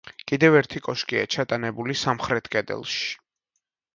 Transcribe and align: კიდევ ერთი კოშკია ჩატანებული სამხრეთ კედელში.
კიდევ 0.29 0.55
ერთი 0.59 0.79
კოშკია 0.85 1.25
ჩატანებული 1.35 1.97
სამხრეთ 2.03 2.51
კედელში. 2.57 3.05